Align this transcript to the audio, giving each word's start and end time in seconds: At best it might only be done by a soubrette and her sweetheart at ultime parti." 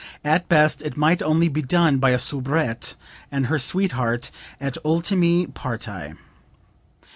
At 0.25 0.49
best 0.49 0.81
it 0.81 0.97
might 0.97 1.21
only 1.21 1.47
be 1.47 1.61
done 1.61 1.99
by 1.99 2.09
a 2.09 2.17
soubrette 2.17 2.95
and 3.31 3.45
her 3.45 3.59
sweetheart 3.59 4.31
at 4.59 4.75
ultime 4.83 5.53
parti." 5.53 6.15